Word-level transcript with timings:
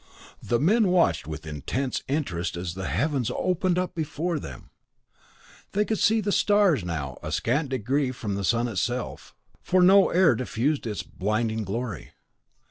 The 0.41 0.59
men 0.59 0.87
watched 0.87 1.27
with 1.27 1.45
intensest 1.45 2.03
interest 2.07 2.57
as 2.57 2.73
the 2.73 2.87
heavens 2.87 3.29
opened 3.29 3.77
up 3.77 3.93
before 3.93 4.39
them 4.39 4.71
they 5.73 5.85
could 5.85 5.99
see 5.99 6.23
stars 6.31 6.83
now 6.83 7.19
a 7.21 7.31
scant 7.31 7.69
degree 7.69 8.11
from 8.11 8.33
the 8.33 8.43
sun 8.43 8.67
itself, 8.67 9.35
for 9.61 9.83
no 9.83 10.09
air 10.09 10.33
diffused 10.33 10.87
its 10.87 11.03
blinding 11.03 11.63
glory. 11.63 12.13